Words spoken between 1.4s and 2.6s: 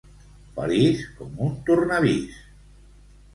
un tornavís.